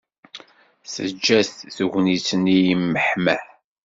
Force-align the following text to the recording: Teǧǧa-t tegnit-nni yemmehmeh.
Teǧǧa-t 0.93 1.55
tegnit-nni 1.75 2.57
yemmehmeh. 2.67 3.43